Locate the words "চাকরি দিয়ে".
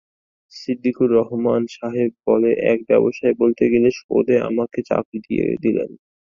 4.89-5.45